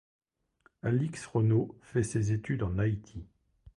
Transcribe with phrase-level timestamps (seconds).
[0.81, 3.23] Alix Renaud fait ses études en Haïti.